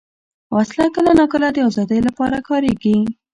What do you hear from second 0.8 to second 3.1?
کله ناکله د ازادۍ لپاره کارېږي